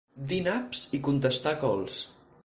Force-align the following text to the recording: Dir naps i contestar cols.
Dir 0.29 0.37
naps 0.45 0.79
i 0.99 0.99
contestar 1.07 1.53
cols. 1.65 1.99